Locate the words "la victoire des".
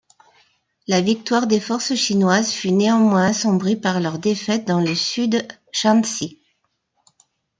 0.87-1.59